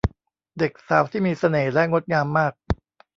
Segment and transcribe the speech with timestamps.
[0.57, 2.53] เด็กสาวที่มีเสน่ห์และงดงามมาก